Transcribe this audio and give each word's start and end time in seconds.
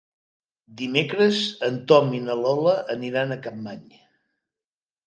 Dimecres 0.79 1.43
en 1.69 1.77
Tom 1.93 2.17
i 2.21 2.25
na 2.25 2.39
Lola 2.41 2.75
aniran 2.99 3.37
a 3.39 3.43
Capmany. 3.47 3.87